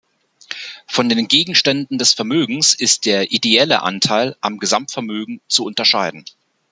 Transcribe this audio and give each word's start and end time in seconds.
Von 0.87 1.09
den 1.09 1.27
Gegenständen 1.27 1.99
des 1.99 2.13
Vermögens 2.15 2.73
ist 2.73 3.05
der 3.05 3.31
ideelle 3.31 3.83
Anteil 3.83 4.35
am 4.41 4.57
Gesamtvermögen 4.57 5.41
zu 5.47 5.63
unterscheiden. 5.63 6.25